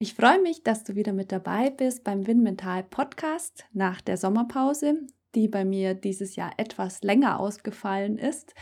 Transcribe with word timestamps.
Ich 0.00 0.14
freue 0.14 0.40
mich, 0.40 0.62
dass 0.62 0.84
du 0.84 0.94
wieder 0.94 1.12
mit 1.12 1.32
dabei 1.32 1.70
bist 1.70 2.04
beim 2.04 2.24
Win 2.28 2.40
Mental 2.40 2.84
Podcast 2.84 3.64
nach 3.72 4.00
der 4.00 4.16
Sommerpause, 4.16 5.00
die 5.34 5.48
bei 5.48 5.64
mir 5.64 5.94
dieses 5.94 6.36
Jahr 6.36 6.52
etwas 6.56 7.02
länger 7.02 7.40
ausgefallen 7.40 8.16
ist, 8.16 8.54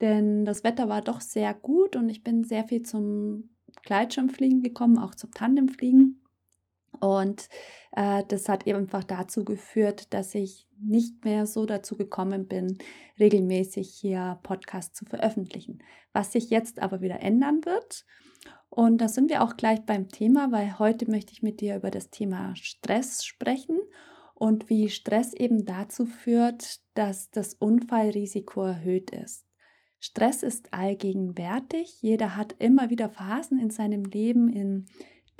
denn 0.00 0.44
das 0.44 0.62
Wetter 0.62 0.88
war 0.88 1.02
doch 1.02 1.20
sehr 1.20 1.54
gut 1.54 1.96
und 1.96 2.08
ich 2.08 2.22
bin 2.22 2.44
sehr 2.44 2.68
viel 2.68 2.82
zum 2.82 3.50
Gleitschirmfliegen 3.82 4.62
gekommen, 4.62 4.96
auch 4.98 5.16
zum 5.16 5.32
Tandemfliegen. 5.32 6.22
Und 7.00 7.48
äh, 7.90 8.22
das 8.28 8.48
hat 8.48 8.68
eben 8.68 8.78
einfach 8.78 9.02
dazu 9.02 9.44
geführt, 9.44 10.14
dass 10.14 10.36
ich 10.36 10.68
nicht 10.80 11.24
mehr 11.24 11.46
so 11.46 11.66
dazu 11.66 11.96
gekommen 11.96 12.46
bin, 12.46 12.78
regelmäßig 13.18 13.92
hier 13.92 14.38
Podcasts 14.44 14.96
zu 14.96 15.04
veröffentlichen. 15.04 15.82
Was 16.12 16.30
sich 16.30 16.48
jetzt 16.48 16.78
aber 16.78 17.00
wieder 17.00 17.20
ändern 17.20 17.64
wird. 17.64 18.04
Und 18.68 18.98
da 18.98 19.08
sind 19.08 19.30
wir 19.30 19.42
auch 19.42 19.56
gleich 19.56 19.80
beim 19.86 20.08
Thema, 20.08 20.52
weil 20.52 20.78
heute 20.78 21.10
möchte 21.10 21.32
ich 21.32 21.42
mit 21.42 21.60
dir 21.60 21.76
über 21.76 21.90
das 21.90 22.10
Thema 22.10 22.54
Stress 22.56 23.24
sprechen 23.24 23.78
und 24.34 24.68
wie 24.68 24.90
Stress 24.90 25.32
eben 25.32 25.64
dazu 25.64 26.04
führt, 26.04 26.80
dass 26.94 27.30
das 27.30 27.54
Unfallrisiko 27.54 28.62
erhöht 28.62 29.10
ist. 29.10 29.46
Stress 29.98 30.42
ist 30.42 30.74
allgegenwärtig. 30.74 32.02
Jeder 32.02 32.36
hat 32.36 32.54
immer 32.58 32.90
wieder 32.90 33.08
Phasen 33.08 33.58
in 33.58 33.70
seinem 33.70 34.04
Leben, 34.04 34.48
in 34.48 34.86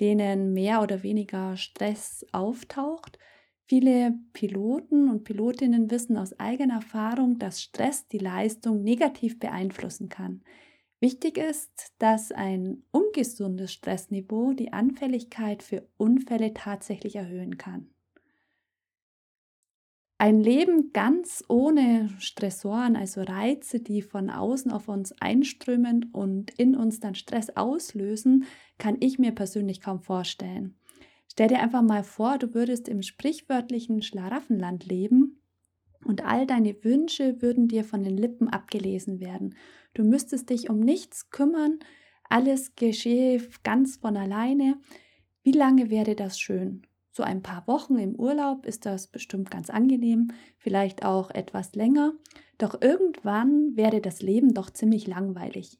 denen 0.01 0.53
mehr 0.53 0.83
oder 0.83 1.03
weniger 1.03 1.57
Stress 1.57 2.25
auftaucht. 2.33 3.19
Viele 3.65 4.15
Piloten 4.33 5.11
und 5.11 5.25
Pilotinnen 5.25 5.91
wissen 5.91 6.17
aus 6.17 6.39
eigener 6.39 6.77
Erfahrung, 6.77 7.39
dass 7.39 7.63
Stress 7.63 8.07
die 8.09 8.19
Leistung 8.19 8.83
negativ 8.83 9.39
beeinflussen 9.39 10.09
kann. 10.09 10.43
Wichtig 11.01 11.37
ist, 11.37 11.93
dass 11.99 12.33
ein 12.33 12.83
ungesundes 12.91 13.73
Stressniveau 13.73 14.55
die 14.55 14.73
Anfälligkeit 14.73 15.63
für 15.63 15.87
Unfälle 15.99 16.55
tatsächlich 16.55 17.17
erhöhen 17.17 17.59
kann. 17.59 17.91
Ein 20.19 20.41
Leben 20.41 20.95
ganz 20.95 21.45
ohne 21.49 22.09
Stressoren, 22.19 22.97
also 22.97 23.21
Reize, 23.21 23.81
die 23.81 24.01
von 24.01 24.31
außen 24.31 24.71
auf 24.71 24.89
uns 24.89 25.13
einströmen 25.21 26.09
und 26.13 26.59
in 26.59 26.75
uns 26.75 27.01
dann 27.01 27.15
Stress 27.15 27.51
auslösen, 27.51 28.47
kann 28.79 28.97
ich 29.01 29.19
mir 29.19 29.33
persönlich 29.33 29.83
kaum 29.83 30.01
vorstellen. 30.01 30.75
Stell 31.31 31.49
dir 31.49 31.61
einfach 31.61 31.83
mal 31.83 32.03
vor, 32.03 32.39
du 32.39 32.55
würdest 32.55 32.89
im 32.89 33.03
sprichwörtlichen 33.03 34.01
Schlaraffenland 34.01 34.87
leben 34.87 35.43
und 36.07 36.25
all 36.25 36.47
deine 36.47 36.83
Wünsche 36.85 37.43
würden 37.43 37.69
dir 37.69 37.85
von 37.85 38.03
den 38.03 38.17
Lippen 38.17 38.49
abgelesen 38.49 39.21
werden. 39.21 39.55
Du 39.95 40.05
müsstest 40.05 40.51
dich 40.51 40.71
um 40.71 40.81
nichts 40.81 41.31
kümmern, 41.31 41.79
alles 42.29 42.75
geschehe 42.77 43.41
ganz 43.62 43.97
von 43.97 44.17
alleine. 44.17 44.79
Wie 45.43 45.53
lange 45.53 45.91
wäre 45.91 46.15
das 46.17 46.39
schön? 46.39 46.83
So 47.12 47.23
ein 47.23 47.43
paar 47.43 47.67
Wochen 47.67 47.99
im 47.99 48.15
Urlaub 48.15 48.67
ist 48.67 48.84
das 48.84 49.07
bestimmt 49.07 49.51
ganz 49.51 49.71
angenehm, 49.71 50.33
vielleicht 50.59 51.05
auch 51.05 51.31
etwas 51.31 51.75
länger. 51.75 52.12
Doch 52.59 52.81
irgendwann 52.83 53.77
wäre 53.77 54.00
das 54.00 54.21
Leben 54.21 54.53
doch 54.53 54.71
ziemlich 54.71 55.06
langweilig. 55.06 55.78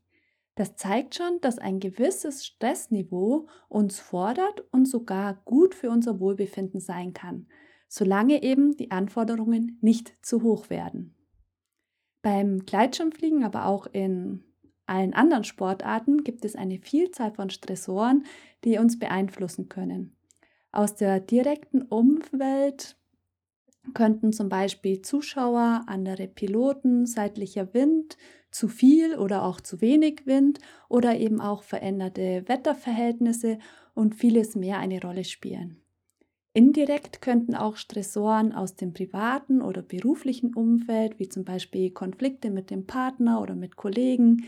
Das 0.55 0.77
zeigt 0.77 1.15
schon, 1.15 1.39
dass 1.43 1.59
ein 1.59 1.81
gewisses 1.81 2.47
Stressniveau 2.47 3.49
uns 3.69 4.01
fordert 4.01 4.65
und 4.73 4.89
sogar 4.89 5.35
gut 5.45 5.75
für 5.75 5.91
unser 5.91 6.19
Wohlbefinden 6.19 6.81
sein 6.81 7.13
kann, 7.13 7.47
solange 7.89 8.43
eben 8.43 8.77
die 8.77 8.91
Anforderungen 8.91 9.79
nicht 9.81 10.15
zu 10.23 10.43
hoch 10.43 10.71
werden. 10.71 11.15
Beim 12.23 12.67
Gleitschirmfliegen, 12.67 13.45
aber 13.45 13.67
auch 13.67 13.87
in 13.87 14.43
allen 14.87 15.15
anderen 15.15 15.45
Sportarten 15.45 16.25
gibt 16.25 16.45
es 16.45 16.57
eine 16.57 16.79
Vielzahl 16.79 17.33
von 17.33 17.51
Stressoren, 17.51 18.25
die 18.65 18.79
uns 18.79 18.99
beeinflussen 18.99 19.69
können. 19.69 20.17
Aus 20.73 20.95
der 20.95 21.21
direkten 21.21 21.83
Umwelt 21.83 22.97
könnten 23.95 24.33
zum 24.33 24.49
Beispiel 24.49 25.03
Zuschauer, 25.03 25.85
andere 25.87 26.29
Piloten, 26.29 27.07
seitlicher 27.07 27.73
Wind, 27.75 28.17
zu 28.51 28.69
viel 28.69 29.17
oder 29.17 29.45
auch 29.45 29.61
zu 29.61 29.81
wenig 29.81 30.27
Wind 30.27 30.61
oder 30.89 31.17
eben 31.17 31.41
auch 31.41 31.63
veränderte 31.63 32.45
Wetterverhältnisse 32.47 33.59
und 33.95 34.15
vieles 34.15 34.57
mehr 34.57 34.79
eine 34.79 35.01
Rolle 35.01 35.25
spielen. 35.25 35.83
Indirekt 36.57 37.21
könnten 37.21 37.55
auch 37.55 37.77
Stressoren 37.77 38.55
aus 38.55 38.77
dem 38.77 38.95
privaten 38.95 39.61
oder 39.61 39.83
beruflichen 39.83 40.55
Umfeld, 40.55 41.19
wie 41.19 41.29
zum 41.29 41.45
Beispiel 41.45 41.91
Konflikte 41.91 42.51
mit 42.51 42.71
dem 42.71 42.87
Partner 42.87 43.43
oder 43.43 43.55
mit 43.55 43.77
Kollegen, 43.77 44.47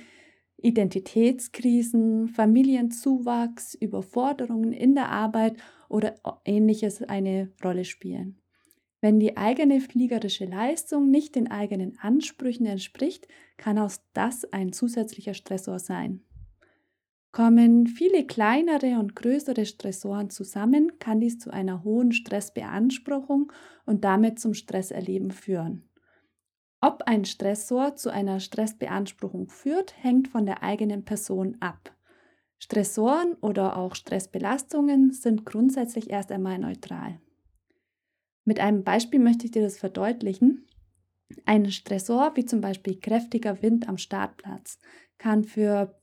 Identitätskrisen, 0.56 2.28
Familienzuwachs, 2.28 3.74
Überforderungen 3.74 4.72
in 4.72 4.94
der 4.94 5.10
Arbeit 5.10 5.58
oder 5.90 6.14
ähnliches 6.46 7.02
eine 7.02 7.52
Rolle 7.62 7.84
spielen. 7.84 8.40
Wenn 9.02 9.20
die 9.20 9.36
eigene 9.36 9.78
fliegerische 9.82 10.46
Leistung 10.46 11.10
nicht 11.10 11.34
den 11.34 11.50
eigenen 11.50 11.98
Ansprüchen 11.98 12.64
entspricht, 12.64 13.28
kann 13.58 13.78
auch 13.78 13.92
das 14.14 14.50
ein 14.50 14.72
zusätzlicher 14.72 15.34
Stressor 15.34 15.78
sein. 15.78 16.22
Kommen 17.38 17.86
viele 17.86 18.26
kleinere 18.26 18.98
und 18.98 19.14
größere 19.14 19.64
Stressoren 19.64 20.28
zusammen, 20.28 20.98
kann 20.98 21.20
dies 21.20 21.38
zu 21.38 21.52
einer 21.52 21.84
hohen 21.84 22.10
Stressbeanspruchung 22.10 23.52
und 23.86 24.02
damit 24.02 24.40
zum 24.40 24.54
Stresserleben 24.54 25.30
führen. 25.30 25.88
Ob 26.80 27.04
ein 27.06 27.24
Stressor 27.24 27.94
zu 27.94 28.10
einer 28.10 28.40
Stressbeanspruchung 28.40 29.50
führt, 29.50 29.94
hängt 30.02 30.26
von 30.26 30.46
der 30.46 30.64
eigenen 30.64 31.04
Person 31.04 31.56
ab. 31.60 31.94
Stressoren 32.58 33.34
oder 33.34 33.76
auch 33.76 33.94
Stressbelastungen 33.94 35.12
sind 35.12 35.46
grundsätzlich 35.46 36.10
erst 36.10 36.32
einmal 36.32 36.58
neutral. 36.58 37.20
Mit 38.46 38.58
einem 38.58 38.82
Beispiel 38.82 39.20
möchte 39.20 39.44
ich 39.44 39.52
dir 39.52 39.62
das 39.62 39.78
verdeutlichen. 39.78 40.66
Ein 41.44 41.70
Stressor, 41.70 42.32
wie 42.34 42.46
zum 42.46 42.60
Beispiel 42.60 42.98
kräftiger 42.98 43.62
Wind 43.62 43.88
am 43.88 43.96
Startplatz, 43.96 44.80
kann 45.18 45.44
für 45.44 45.94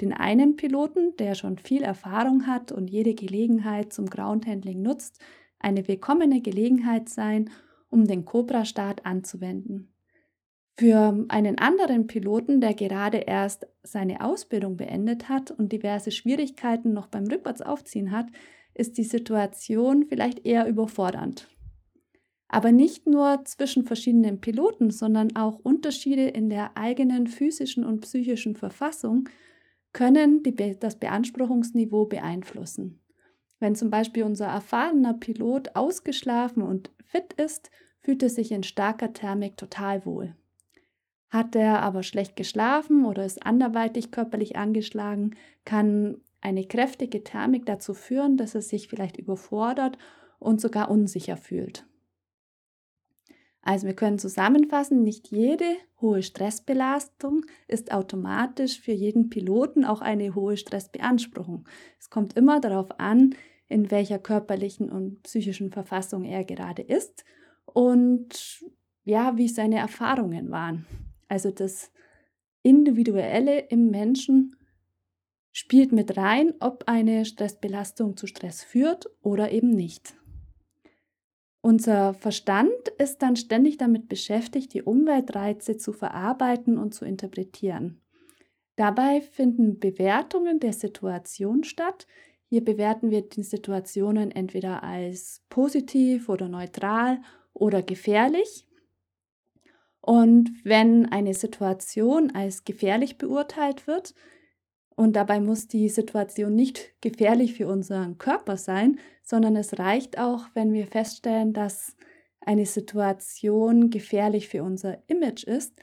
den 0.00 0.12
einen 0.12 0.56
Piloten, 0.56 1.16
der 1.18 1.34
schon 1.34 1.58
viel 1.58 1.82
Erfahrung 1.82 2.46
hat 2.46 2.72
und 2.72 2.88
jede 2.88 3.14
Gelegenheit 3.14 3.92
zum 3.92 4.06
Groundhandling 4.06 4.82
nutzt, 4.82 5.20
eine 5.58 5.86
willkommene 5.88 6.40
Gelegenheit 6.40 7.08
sein, 7.08 7.50
um 7.90 8.06
den 8.06 8.24
Cobra-Start 8.24 9.06
anzuwenden. 9.06 9.94
Für 10.76 11.24
einen 11.28 11.58
anderen 11.58 12.08
Piloten, 12.08 12.60
der 12.60 12.74
gerade 12.74 13.18
erst 13.18 13.68
seine 13.84 14.24
Ausbildung 14.24 14.76
beendet 14.76 15.28
hat 15.28 15.52
und 15.52 15.70
diverse 15.70 16.10
Schwierigkeiten 16.10 16.92
noch 16.92 17.06
beim 17.06 17.26
Rückwärtsaufziehen 17.26 18.10
hat, 18.10 18.26
ist 18.74 18.98
die 18.98 19.04
Situation 19.04 20.06
vielleicht 20.08 20.44
eher 20.44 20.66
überfordernd. 20.66 21.48
Aber 22.48 22.72
nicht 22.72 23.06
nur 23.06 23.44
zwischen 23.44 23.84
verschiedenen 23.84 24.40
Piloten, 24.40 24.90
sondern 24.90 25.36
auch 25.36 25.60
Unterschiede 25.60 26.28
in 26.28 26.50
der 26.50 26.76
eigenen 26.76 27.28
physischen 27.28 27.84
und 27.84 28.00
psychischen 28.00 28.56
Verfassung 28.56 29.28
können 29.94 30.42
die, 30.42 30.78
das 30.78 30.96
Beanspruchungsniveau 30.96 32.04
beeinflussen. 32.04 33.00
Wenn 33.60 33.74
zum 33.74 33.88
Beispiel 33.88 34.24
unser 34.24 34.46
erfahrener 34.46 35.14
Pilot 35.14 35.74
ausgeschlafen 35.74 36.62
und 36.62 36.90
fit 37.06 37.32
ist, 37.34 37.70
fühlt 38.00 38.22
er 38.22 38.28
sich 38.28 38.52
in 38.52 38.62
starker 38.62 39.14
Thermik 39.14 39.56
total 39.56 40.04
wohl. 40.04 40.36
Hat 41.30 41.56
er 41.56 41.80
aber 41.80 42.02
schlecht 42.02 42.36
geschlafen 42.36 43.06
oder 43.06 43.24
ist 43.24 43.46
anderweitig 43.46 44.10
körperlich 44.10 44.56
angeschlagen, 44.56 45.36
kann 45.64 46.20
eine 46.42 46.66
kräftige 46.66 47.24
Thermik 47.24 47.64
dazu 47.64 47.94
führen, 47.94 48.36
dass 48.36 48.54
er 48.54 48.60
sich 48.60 48.88
vielleicht 48.88 49.16
überfordert 49.16 49.96
und 50.38 50.60
sogar 50.60 50.90
unsicher 50.90 51.38
fühlt. 51.38 51.86
Also 53.64 53.86
wir 53.86 53.94
können 53.94 54.18
zusammenfassen, 54.18 55.02
nicht 55.02 55.30
jede 55.30 55.64
hohe 55.98 56.22
Stressbelastung 56.22 57.46
ist 57.66 57.92
automatisch 57.92 58.78
für 58.78 58.92
jeden 58.92 59.30
Piloten 59.30 59.86
auch 59.86 60.02
eine 60.02 60.34
hohe 60.34 60.58
Stressbeanspruchung. 60.58 61.66
Es 61.98 62.10
kommt 62.10 62.36
immer 62.36 62.60
darauf 62.60 63.00
an, 63.00 63.34
in 63.66 63.90
welcher 63.90 64.18
körperlichen 64.18 64.90
und 64.90 65.22
psychischen 65.22 65.70
Verfassung 65.72 66.24
er 66.24 66.44
gerade 66.44 66.82
ist 66.82 67.24
und 67.64 68.62
ja, 69.04 69.38
wie 69.38 69.48
seine 69.48 69.78
Erfahrungen 69.78 70.50
waren. 70.50 70.84
Also 71.28 71.50
das 71.50 71.90
Individuelle 72.62 73.60
im 73.60 73.90
Menschen 73.90 74.56
spielt 75.52 75.90
mit 75.90 76.18
rein, 76.18 76.52
ob 76.60 76.84
eine 76.86 77.24
Stressbelastung 77.24 78.18
zu 78.18 78.26
Stress 78.26 78.62
führt 78.62 79.06
oder 79.22 79.52
eben 79.52 79.70
nicht. 79.70 80.14
Unser 81.64 82.12
Verstand 82.12 82.88
ist 82.98 83.22
dann 83.22 83.36
ständig 83.36 83.78
damit 83.78 84.06
beschäftigt, 84.06 84.74
die 84.74 84.82
Umweltreize 84.82 85.78
zu 85.78 85.94
verarbeiten 85.94 86.76
und 86.76 86.92
zu 86.92 87.06
interpretieren. 87.06 88.02
Dabei 88.76 89.22
finden 89.22 89.78
Bewertungen 89.78 90.60
der 90.60 90.74
Situation 90.74 91.64
statt. 91.64 92.06
Hier 92.50 92.62
bewerten 92.62 93.10
wir 93.10 93.22
die 93.22 93.42
Situationen 93.42 94.30
entweder 94.30 94.82
als 94.82 95.42
positiv 95.48 96.28
oder 96.28 96.50
neutral 96.50 97.22
oder 97.54 97.80
gefährlich. 97.80 98.66
Und 100.02 100.50
wenn 100.64 101.06
eine 101.06 101.32
Situation 101.32 102.30
als 102.32 102.66
gefährlich 102.66 103.16
beurteilt 103.16 103.86
wird, 103.86 104.14
und 104.96 105.16
dabei 105.16 105.40
muss 105.40 105.66
die 105.66 105.88
Situation 105.88 106.54
nicht 106.54 106.94
gefährlich 107.00 107.54
für 107.54 107.68
unseren 107.68 108.18
Körper 108.18 108.58
sein, 108.58 109.00
sondern 109.24 109.56
es 109.56 109.78
reicht 109.78 110.18
auch, 110.18 110.46
wenn 110.54 110.72
wir 110.72 110.86
feststellen, 110.86 111.52
dass 111.52 111.96
eine 112.40 112.66
Situation 112.66 113.90
gefährlich 113.90 114.48
für 114.48 114.62
unser 114.62 114.98
Image 115.08 115.44
ist, 115.44 115.74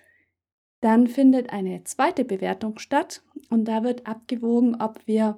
dann 0.80 1.08
findet 1.08 1.52
eine 1.52 1.84
zweite 1.84 2.24
Bewertung 2.24 2.80
statt 2.80 3.24
und 3.50 3.66
da 3.66 3.84
wird 3.84 4.08
abgewogen, 4.08 4.82
ob 4.82 5.06
wir 5.06 5.38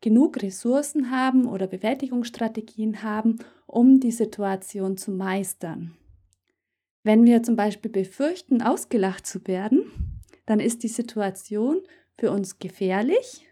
genug 0.00 0.42
Ressourcen 0.42 1.10
haben 1.10 1.46
oder 1.46 1.66
Bewältigungsstrategien 1.66 3.02
haben, 3.02 3.38
um 3.66 4.00
die 4.00 4.12
Situation 4.12 4.96
zu 4.96 5.10
meistern. 5.12 5.96
Wenn 7.02 7.24
wir 7.24 7.42
zum 7.42 7.56
Beispiel 7.56 7.90
befürchten, 7.90 8.62
ausgelacht 8.62 9.26
zu 9.26 9.46
werden, 9.46 10.20
dann 10.46 10.60
ist 10.60 10.82
die 10.82 10.88
Situation 10.88 11.80
für 12.18 12.30
uns 12.30 12.58
gefährlich. 12.58 13.46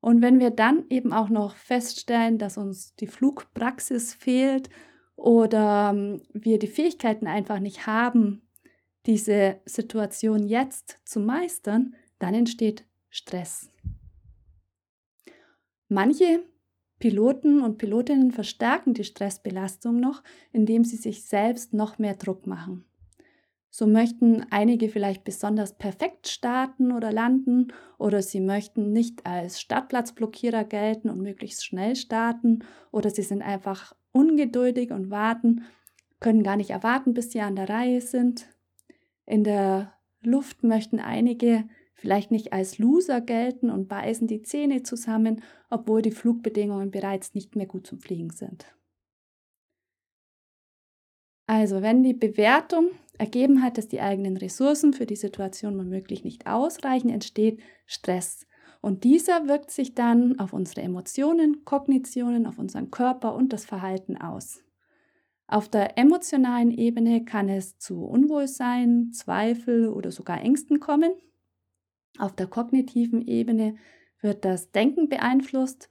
Und 0.00 0.22
wenn 0.22 0.38
wir 0.38 0.50
dann 0.50 0.84
eben 0.90 1.12
auch 1.12 1.28
noch 1.28 1.56
feststellen, 1.56 2.38
dass 2.38 2.56
uns 2.56 2.94
die 2.96 3.06
Flugpraxis 3.06 4.14
fehlt 4.14 4.70
oder 5.16 5.90
ähm, 5.92 6.22
wir 6.32 6.58
die 6.58 6.68
Fähigkeiten 6.68 7.26
einfach 7.26 7.58
nicht 7.58 7.86
haben, 7.86 8.42
diese 9.06 9.60
Situation 9.64 10.46
jetzt 10.46 10.98
zu 11.04 11.18
meistern, 11.20 11.94
dann 12.18 12.34
entsteht 12.34 12.84
Stress. 13.10 13.70
Manche 15.88 16.44
Piloten 16.98 17.62
und 17.62 17.78
Pilotinnen 17.78 18.32
verstärken 18.32 18.92
die 18.92 19.04
Stressbelastung 19.04 20.00
noch, 20.00 20.22
indem 20.52 20.84
sie 20.84 20.96
sich 20.96 21.24
selbst 21.24 21.72
noch 21.72 21.98
mehr 21.98 22.14
Druck 22.14 22.46
machen. 22.46 22.84
So 23.70 23.86
möchten 23.86 24.46
einige 24.50 24.88
vielleicht 24.88 25.24
besonders 25.24 25.76
perfekt 25.76 26.28
starten 26.28 26.90
oder 26.90 27.12
landen 27.12 27.68
oder 27.98 28.22
sie 28.22 28.40
möchten 28.40 28.92
nicht 28.92 29.26
als 29.26 29.60
Startplatzblockierer 29.60 30.64
gelten 30.64 31.10
und 31.10 31.20
möglichst 31.20 31.64
schnell 31.64 31.94
starten 31.94 32.64
oder 32.90 33.10
sie 33.10 33.22
sind 33.22 33.42
einfach 33.42 33.94
ungeduldig 34.12 34.90
und 34.90 35.10
warten, 35.10 35.64
können 36.20 36.42
gar 36.42 36.56
nicht 36.56 36.70
erwarten, 36.70 37.14
bis 37.14 37.30
sie 37.30 37.40
an 37.40 37.56
der 37.56 37.68
Reihe 37.68 38.00
sind. 38.00 38.48
In 39.26 39.44
der 39.44 39.92
Luft 40.22 40.64
möchten 40.64 40.98
einige 40.98 41.68
vielleicht 41.94 42.30
nicht 42.30 42.52
als 42.52 42.78
Loser 42.78 43.20
gelten 43.20 43.70
und 43.70 43.88
beißen 43.88 44.26
die 44.26 44.42
Zähne 44.42 44.82
zusammen, 44.82 45.42
obwohl 45.68 46.00
die 46.00 46.10
Flugbedingungen 46.10 46.90
bereits 46.90 47.34
nicht 47.34 47.54
mehr 47.56 47.66
gut 47.66 47.86
zum 47.86 48.00
Fliegen 48.00 48.30
sind. 48.30 48.66
Also, 51.46 51.82
wenn 51.82 52.02
die 52.02 52.14
Bewertung 52.14 52.90
ergeben 53.18 53.62
hat, 53.62 53.78
dass 53.78 53.88
die 53.88 54.00
eigenen 54.00 54.36
Ressourcen 54.36 54.92
für 54.92 55.06
die 55.06 55.16
Situation 55.16 55.78
womöglich 55.78 56.24
nicht 56.24 56.46
ausreichen, 56.46 57.10
entsteht 57.10 57.60
Stress. 57.86 58.46
Und 58.80 59.04
dieser 59.04 59.48
wirkt 59.48 59.70
sich 59.70 59.94
dann 59.94 60.38
auf 60.38 60.52
unsere 60.52 60.82
Emotionen, 60.82 61.64
Kognitionen, 61.64 62.46
auf 62.46 62.58
unseren 62.58 62.90
Körper 62.90 63.34
und 63.34 63.52
das 63.52 63.64
Verhalten 63.64 64.16
aus. 64.16 64.62
Auf 65.48 65.68
der 65.68 65.98
emotionalen 65.98 66.70
Ebene 66.70 67.24
kann 67.24 67.48
es 67.48 67.78
zu 67.78 68.04
Unwohlsein, 68.04 69.12
Zweifel 69.12 69.88
oder 69.88 70.12
sogar 70.12 70.40
Ängsten 70.42 70.78
kommen. 70.78 71.10
Auf 72.18 72.36
der 72.36 72.46
kognitiven 72.46 73.26
Ebene 73.26 73.76
wird 74.20 74.44
das 74.44 74.70
Denken 74.72 75.08
beeinflusst. 75.08 75.88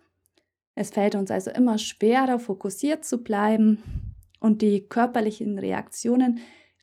Es 0.76 0.92
fällt 0.92 1.16
uns 1.16 1.32
also 1.32 1.50
immer 1.50 1.80
schwerer, 1.80 2.38
fokussiert 2.38 3.04
zu 3.04 3.24
bleiben 3.24 3.82
und 4.40 4.62
die 4.62 4.82
körperlichen 4.82 5.58
Reaktionen 5.58 6.40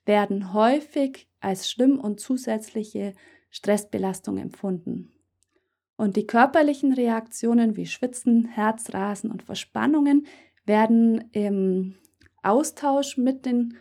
werden 0.06 0.52
häufig 0.52 1.28
als 1.40 1.70
schlimm 1.70 1.98
und 1.98 2.20
zusätzliche 2.20 3.14
Stressbelastung 3.50 4.38
empfunden. 4.38 5.12
Und 5.96 6.16
die 6.16 6.26
körperlichen 6.26 6.92
Reaktionen 6.92 7.76
wie 7.76 7.86
Schwitzen, 7.86 8.46
Herzrasen 8.46 9.30
und 9.30 9.42
Verspannungen 9.42 10.26
werden 10.64 11.30
im 11.32 11.94
Austausch 12.42 13.16
mit 13.16 13.46
den 13.46 13.76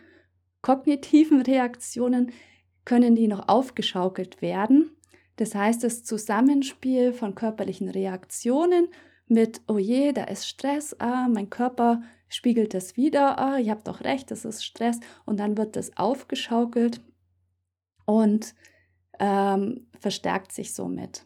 kognitiven 0.62 1.42
Reaktionen 1.42 2.32
können 2.84 3.14
die 3.14 3.28
noch 3.28 3.48
aufgeschaukelt 3.48 4.42
werden. 4.42 4.90
Das 5.36 5.54
heißt, 5.54 5.82
das 5.82 6.04
Zusammenspiel 6.04 7.12
von 7.12 7.34
körperlichen 7.34 7.88
Reaktionen 7.88 8.88
mit, 9.26 9.62
oh 9.68 9.78
je, 9.78 10.12
da 10.12 10.24
ist 10.24 10.46
Stress, 10.46 10.94
ah, 11.00 11.28
mein 11.28 11.50
Körper 11.50 12.02
spiegelt 12.34 12.74
das 12.74 12.96
wieder, 12.96 13.38
ah, 13.38 13.58
ihr 13.58 13.70
habt 13.70 13.88
doch 13.88 14.02
recht, 14.02 14.30
das 14.30 14.44
ist 14.44 14.64
Stress 14.64 15.00
und 15.24 15.38
dann 15.38 15.56
wird 15.56 15.76
das 15.76 15.96
aufgeschaukelt 15.96 17.00
und 18.06 18.54
ähm, 19.18 19.86
verstärkt 19.98 20.52
sich 20.52 20.74
somit. 20.74 21.24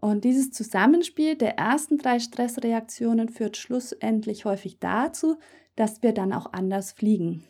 Und 0.00 0.24
dieses 0.24 0.50
Zusammenspiel 0.50 1.36
der 1.36 1.58
ersten 1.58 1.98
drei 1.98 2.18
Stressreaktionen 2.18 3.28
führt 3.28 3.56
schlussendlich 3.56 4.44
häufig 4.44 4.78
dazu, 4.78 5.38
dass 5.76 6.02
wir 6.02 6.12
dann 6.12 6.32
auch 6.32 6.52
anders 6.52 6.92
fliegen. 6.92 7.44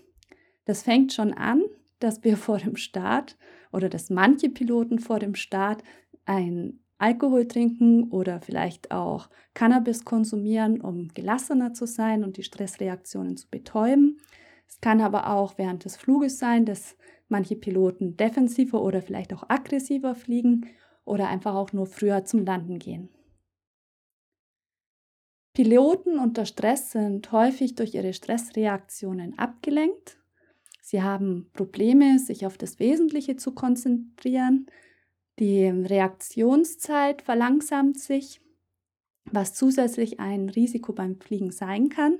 Das 0.65 0.83
fängt 0.83 1.13
schon 1.13 1.33
an, 1.33 1.63
dass 2.01 2.25
wir 2.25 2.37
vor 2.37 2.59
dem 2.59 2.77
Start 2.77 3.37
oder 3.73 3.89
dass 3.89 4.11
manche 4.11 4.49
Piloten 4.49 4.99
vor 4.99 5.19
dem 5.19 5.35
Start 5.35 5.83
ein 6.25 6.81
Alkohol 7.00 7.49
trinken 7.49 8.11
oder 8.11 8.41
vielleicht 8.41 8.91
auch 8.91 9.31
Cannabis 9.55 10.05
konsumieren, 10.05 10.81
um 10.81 11.08
gelassener 11.14 11.73
zu 11.73 11.87
sein 11.87 12.25
und 12.25 12.37
die 12.37 12.43
Stressreaktionen 12.43 13.37
zu 13.37 13.49
betäuben. 13.49 14.20
Es 14.69 14.81
kann 14.81 15.00
aber 15.00 15.31
auch 15.31 15.58
während 15.58 15.85
des 15.85 15.97
Fluges 15.97 16.38
sein, 16.38 16.67
dass 16.67 16.97
manche 17.29 17.56
Piloten 17.56 18.17
defensiver 18.17 18.82
oder 18.82 19.02
vielleicht 19.02 19.32
auch 19.32 19.49
aggressiver 19.49 20.14
fliegen 20.14 20.67
oder 21.05 21.29
einfach 21.29 21.55
auch 21.55 21.73
nur 21.73 21.87
früher 21.87 22.25
zum 22.25 22.44
Landen 22.44 22.79
gehen. 22.79 23.08
Piloten 25.52 26.19
unter 26.19 26.47
Stress 26.47 26.92
sind 26.92 27.33
häufig 27.33 27.75
durch 27.75 27.95
ihre 27.95 28.12
Stressreaktionen 28.12 29.38
abgelenkt. 29.38 30.19
Sie 30.80 31.02
haben 31.02 31.50
Probleme, 31.52 32.19
sich 32.19 32.47
auf 32.47 32.57
das 32.57 32.78
Wesentliche 32.78 33.37
zu 33.37 33.52
konzentrieren. 33.52 34.66
Die 35.40 35.66
Reaktionszeit 35.66 37.23
verlangsamt 37.23 37.99
sich, 37.99 38.42
was 39.25 39.54
zusätzlich 39.54 40.20
ein 40.20 40.50
Risiko 40.50 40.92
beim 40.92 41.18
Fliegen 41.18 41.50
sein 41.50 41.88
kann. 41.88 42.18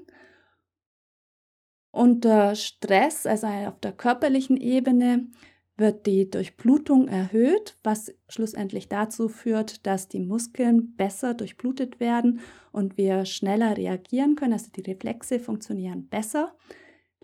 Unter 1.93 2.55
Stress, 2.55 3.27
also 3.27 3.47
auf 3.47 3.79
der 3.81 3.93
körperlichen 3.93 4.57
Ebene, 4.57 5.29
wird 5.77 6.07
die 6.07 6.31
Durchblutung 6.31 7.09
erhöht, 7.09 7.79
was 7.83 8.15
schlussendlich 8.29 8.89
dazu 8.89 9.29
führt, 9.29 9.87
dass 9.87 10.09
die 10.09 10.21
Muskeln 10.21 10.95
besser 10.97 11.35
durchblutet 11.35 12.01
werden 12.01 12.41
und 12.73 12.97
wir 12.97 13.27
schneller 13.27 13.77
reagieren 13.77 14.35
können, 14.35 14.55
also 14.55 14.71
die 14.71 14.83
Reflexe 14.83 15.41
funktionieren 15.41 16.09
besser. 16.09 16.57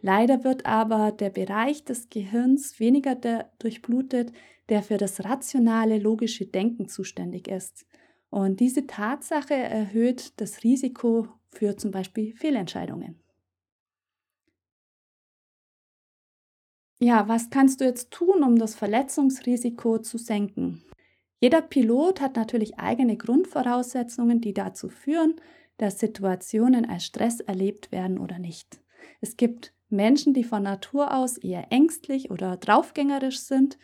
Leider 0.02 0.44
wird 0.44 0.66
aber 0.66 1.10
der 1.12 1.30
Bereich 1.30 1.84
des 1.84 2.10
Gehirns 2.10 2.80
weniger 2.80 3.14
durchblutet, 3.58 4.32
der 4.68 4.82
für 4.82 4.96
das 4.96 5.24
rationale, 5.24 5.98
logische 5.98 6.46
Denken 6.46 6.88
zuständig 6.88 7.48
ist. 7.48 7.86
Und 8.30 8.60
diese 8.60 8.86
Tatsache 8.86 9.54
erhöht 9.54 10.40
das 10.40 10.64
Risiko 10.64 11.28
für 11.50 11.76
zum 11.76 11.90
Beispiel 11.90 12.34
Fehlentscheidungen. 12.34 13.20
Ja, 16.98 17.28
was 17.28 17.50
kannst 17.50 17.80
du 17.80 17.84
jetzt 17.84 18.10
tun, 18.10 18.42
um 18.42 18.58
das 18.58 18.74
Verletzungsrisiko 18.74 19.98
zu 19.98 20.16
senken? 20.16 20.82
Jeder 21.40 21.60
Pilot 21.60 22.20
hat 22.22 22.36
natürlich 22.36 22.78
eigene 22.78 23.18
Grundvoraussetzungen, 23.18 24.40
die 24.40 24.54
dazu 24.54 24.88
führen, 24.88 25.36
dass 25.76 26.00
Situationen 26.00 26.88
als 26.88 27.04
Stress 27.04 27.40
erlebt 27.40 27.92
werden 27.92 28.18
oder 28.18 28.38
nicht. 28.38 28.80
Es 29.20 29.36
gibt 29.36 29.74
Menschen, 29.90 30.32
die 30.32 30.44
von 30.44 30.62
Natur 30.62 31.14
aus 31.14 31.36
eher 31.36 31.70
ängstlich 31.70 32.30
oder 32.30 32.56
draufgängerisch 32.56 33.40
sind 33.40 33.78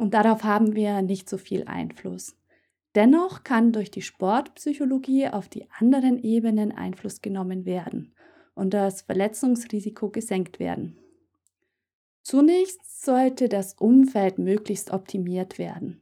und 0.00 0.14
darauf 0.14 0.44
haben 0.44 0.74
wir 0.74 1.02
nicht 1.02 1.28
so 1.28 1.36
viel 1.36 1.64
Einfluss. 1.64 2.34
Dennoch 2.94 3.44
kann 3.44 3.70
durch 3.70 3.90
die 3.90 4.00
Sportpsychologie 4.00 5.28
auf 5.28 5.50
die 5.50 5.68
anderen 5.78 6.18
Ebenen 6.22 6.72
Einfluss 6.72 7.20
genommen 7.20 7.66
werden 7.66 8.14
und 8.54 8.72
das 8.72 9.02
Verletzungsrisiko 9.02 10.08
gesenkt 10.08 10.58
werden. 10.58 10.96
Zunächst 12.22 13.04
sollte 13.04 13.50
das 13.50 13.74
Umfeld 13.74 14.38
möglichst 14.38 14.90
optimiert 14.90 15.58
werden. 15.58 16.00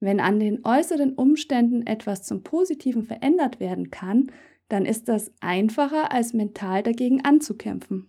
Wenn 0.00 0.18
an 0.18 0.40
den 0.40 0.64
äußeren 0.64 1.12
Umständen 1.12 1.86
etwas 1.86 2.22
zum 2.22 2.42
Positiven 2.42 3.02
verändert 3.02 3.60
werden 3.60 3.90
kann, 3.90 4.32
dann 4.70 4.86
ist 4.86 5.08
das 5.10 5.30
einfacher, 5.40 6.10
als 6.10 6.32
mental 6.32 6.82
dagegen 6.82 7.22
anzukämpfen. 7.22 8.08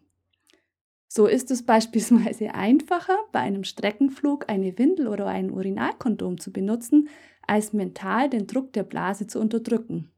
So 1.07 1.25
ist 1.27 1.51
es 1.51 1.63
beispielsweise 1.65 2.53
einfacher, 2.53 3.17
bei 3.31 3.39
einem 3.39 3.63
Streckenflug 3.63 4.49
eine 4.49 4.77
Windel 4.77 5.07
oder 5.07 5.27
ein 5.27 5.51
Urinalkondom 5.51 6.39
zu 6.39 6.51
benutzen, 6.51 7.09
als 7.45 7.73
mental 7.73 8.29
den 8.29 8.47
Druck 8.47 8.73
der 8.73 8.83
Blase 8.83 9.27
zu 9.27 9.39
unterdrücken. 9.39 10.11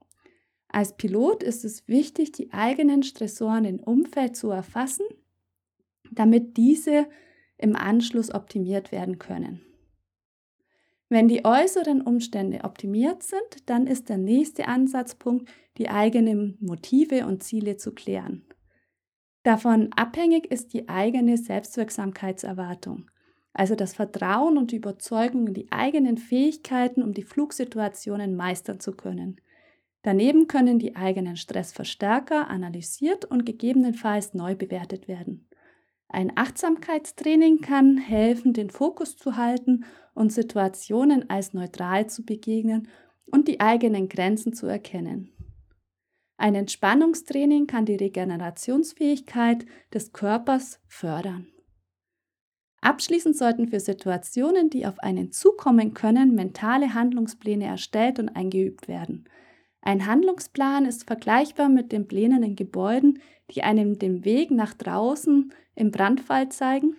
Als 0.68 0.96
Pilot 0.98 1.44
ist 1.44 1.66
es 1.66 1.88
wichtig, 1.88 2.32
die 2.32 2.54
eigenen 2.54 3.04
Stressoren 3.04 3.66
im 3.66 3.80
Umfeld 3.80 4.36
zu 4.36 4.52
erfassen, 4.52 5.06
damit 6.12 6.58
diese 6.58 7.08
im 7.58 7.76
Anschluss 7.76 8.34
optimiert 8.34 8.92
werden 8.92 9.18
können. 9.20 9.62
Wenn 11.10 11.28
die 11.28 11.44
äußeren 11.44 12.02
Umstände 12.02 12.64
optimiert 12.64 13.24
sind, 13.24 13.42
dann 13.66 13.88
ist 13.88 14.10
der 14.10 14.18
nächste 14.18 14.68
Ansatzpunkt, 14.68 15.50
die 15.80 15.90
eigenen 15.90 16.56
Motive 16.62 17.26
und 17.26 17.44
Ziele 17.44 17.78
zu 17.78 17.94
klären. 17.94 18.46
Davon 19.44 19.90
abhängig 19.96 20.52
ist 20.52 20.74
die 20.74 20.90
eigene 20.90 21.38
Selbstwirksamkeitserwartung, 21.38 23.10
also 23.54 23.76
das 23.76 23.94
Vertrauen 23.94 24.58
und 24.58 24.72
die 24.72 24.78
Überzeugung 24.78 25.48
in 25.48 25.54
die 25.54 25.72
eigenen 25.72 26.18
Fähigkeiten, 26.18 27.02
um 27.02 27.14
die 27.14 27.24
Flugsituationen 27.24 28.36
meistern 28.36 28.80
zu 28.80 28.92
können. 28.92 29.40
Daneben 30.02 30.48
können 30.48 30.80
die 30.80 30.96
eigenen 30.96 31.36
Stressverstärker 31.36 32.50
analysiert 32.50 33.26
und 33.26 33.46
gegebenenfalls 33.46 34.34
neu 34.34 34.56
bewertet 34.56 35.08
werden. 35.08 35.48
Ein 36.08 36.32
Achtsamkeitstraining 36.36 37.62
kann 37.62 37.98
helfen, 37.98 38.54
den 38.54 38.70
Fokus 38.70 39.16
zu 39.16 39.38
halten 39.38 39.86
und 40.16 40.34
Situationen 40.34 41.30
als 41.30 41.54
neutral 41.54 42.08
zu 42.10 42.26
begegnen 42.26 42.88
und 43.26 43.48
die 43.48 43.60
eigenen 43.60 44.10
Grenzen 44.10 44.54
zu 44.54 44.66
erkennen. 44.66 45.32
Ein 46.40 46.56
Entspannungstraining 46.56 47.68
kann 47.68 47.84
die 47.84 47.98
Regenerationsfähigkeit 47.98 49.66
des 49.94 50.14
Körpers 50.14 50.80
fördern. 50.88 51.48
Abschließend 52.80 53.36
sollten 53.36 53.68
für 53.68 53.82
Situationen, 53.82 54.70
die 54.70 54.86
auf 54.86 55.00
einen 55.00 55.34
zukommen 55.34 55.94
können, 55.94 56.36
mentale 56.36 56.94
Handlungspläne 56.94 57.66
erstellt 57.66 58.20
und 58.20 58.30
eingeübt 58.30 58.88
werden. 58.88 59.28
Ein 59.82 60.06
Handlungsplan 60.06 60.86
ist 60.86 61.06
vergleichbar 61.06 61.68
mit 61.68 61.92
den 61.92 62.08
Plänen 62.08 62.42
in 62.42 62.56
Gebäuden, 62.56 63.20
die 63.52 63.64
einem 63.64 64.00
den 64.00 64.24
Weg 64.24 64.50
nach 64.50 64.74
draußen 64.74 65.52
im 65.76 65.92
Brandfall 65.92 66.48
zeigen 66.48 66.96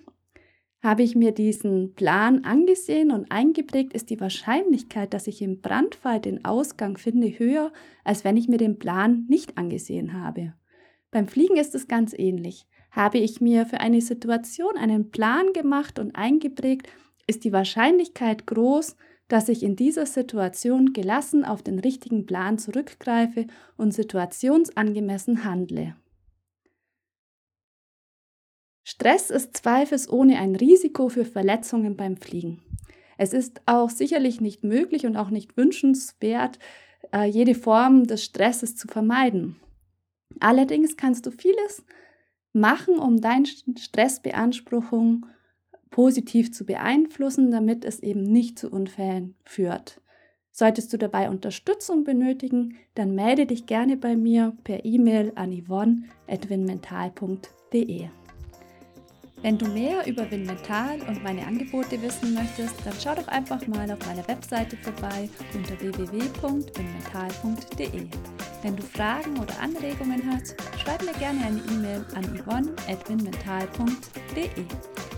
habe 0.83 1.03
ich 1.03 1.15
mir 1.15 1.33
diesen 1.33 1.95
Plan 1.95 2.45
angesehen 2.45 3.11
und 3.11 3.31
eingeprägt, 3.31 3.93
ist 3.93 4.09
die 4.09 4.21
Wahrscheinlichkeit, 4.21 5.13
dass 5.13 5.27
ich 5.27 5.43
im 5.43 5.61
Brandfall 5.61 6.21
den 6.21 6.45
Ausgang 6.45 6.97
finde, 6.97 7.39
höher, 7.39 7.73
als 8.03 8.25
wenn 8.25 8.37
ich 8.37 8.49
mir 8.49 8.57
den 8.57 8.79
Plan 8.79 9.27
nicht 9.29 9.59
angesehen 9.59 10.15
habe. 10.15 10.55
Beim 11.11 11.29
Fliegen 11.29 11.57
ist 11.57 11.75
es 11.75 11.87
ganz 11.87 12.15
ähnlich. 12.17 12.67
Habe 12.91 13.19
ich 13.19 13.41
mir 13.41 13.67
für 13.67 13.81
eine 13.81 14.01
Situation 14.01 14.77
einen 14.77 15.11
Plan 15.11 15.53
gemacht 15.53 15.99
und 15.99 16.17
eingeprägt, 16.17 16.89
ist 17.27 17.45
die 17.45 17.53
Wahrscheinlichkeit 17.53 18.47
groß, 18.47 18.97
dass 19.29 19.49
ich 19.49 19.63
in 19.63 19.77
dieser 19.77 20.07
Situation 20.07 20.93
gelassen 20.93 21.45
auf 21.45 21.63
den 21.63 21.79
richtigen 21.79 22.27
Plan 22.27 22.59
zurückgreife 22.59 23.47
und 23.77 23.93
situationsangemessen 23.93 25.45
handle. 25.45 25.95
Stress 28.91 29.31
ist 29.31 29.57
zweifelsohne 29.57 30.39
ein 30.41 30.57
Risiko 30.57 31.09
für 31.09 31.25
Verletzungen 31.25 31.97
beim 31.97 32.17
Fliegen. 32.17 32.61
Es 33.19 33.33
ist 33.33 33.63
auch 33.67 33.89
sicherlich 33.89 34.41
nicht 34.41 34.65
möglich 34.65 35.07
und 35.07 35.17
auch 35.17 35.31
nicht 35.31 35.57
wünschenswert, 35.57 36.59
äh, 37.15 37.25
jede 37.25 37.55
Form 37.55 38.09
des 38.09 38.25
Stresses 38.25 38.75
zu 38.75 38.89
vermeiden. 38.89 39.55
Allerdings 40.41 40.97
kannst 40.97 41.25
du 41.27 41.31
vieles 41.31 41.85
machen, 42.53 42.99
um 42.99 43.21
deine 43.21 43.47
Stressbeanspruchung 43.47 45.27
positiv 45.91 46.53
zu 46.53 46.67
beeinflussen, 46.67 47.53
damit 47.53 47.85
es 47.85 48.01
eben 48.01 48.25
nicht 48.25 48.59
zu 48.59 48.71
Unfällen 48.71 49.37
führt. 49.45 50.01
Solltest 50.51 50.93
du 50.93 50.99
dabei 50.99 51.31
Unterstützung 51.31 52.03
benötigen, 52.03 52.75
dann 52.97 53.15
melde 53.15 53.47
dich 53.47 53.67
gerne 53.67 53.97
bei 53.97 54.17
mir 54.17 54.57
per 54.65 54.85
E-Mail 54.85 55.31
an 55.37 55.53
yvonne.winmental.de. 55.53 58.09
Wenn 59.43 59.57
du 59.57 59.67
mehr 59.69 60.07
über 60.07 60.31
Winmental 60.31 61.01
und 61.09 61.23
meine 61.23 61.47
Angebote 61.47 62.03
wissen 62.03 62.35
möchtest, 62.35 62.75
dann 62.85 62.93
schau 63.03 63.15
doch 63.15 63.29
einfach 63.29 63.67
mal 63.67 63.91
auf 63.91 64.07
meiner 64.07 64.29
Webseite 64.29 64.77
vorbei 64.77 65.31
unter 65.55 65.81
www.winmental.de. 65.81 68.07
Wenn 68.63 68.77
du 68.77 68.83
Fragen 68.83 69.39
oder 69.39 69.59
Anregungen 69.59 70.23
hast, 70.31 70.55
schreib 70.79 71.03
mir 71.03 71.15
gerne 71.15 71.43
eine 71.43 71.63
E-Mail 71.73 72.05
an 72.15 72.39
yvonne.winmental.de. 72.39 74.67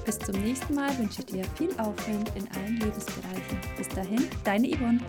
Bis 0.04 0.20
zum 0.20 0.40
nächsten 0.40 0.74
Mal 0.74 0.96
wünsche 0.98 1.20
ich 1.20 1.26
dir 1.26 1.44
viel 1.56 1.70
Aufwind 1.78 2.32
in 2.36 2.48
allen 2.56 2.78
Lebensbereichen. 2.78 3.58
Bis 3.76 3.88
dahin, 3.88 4.28
deine 4.44 4.68
Yvonne. 4.68 5.00